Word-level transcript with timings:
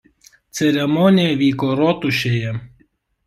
Ceremonija 0.59 1.35
vyko 1.41 1.69
rotušėje. 1.81 2.57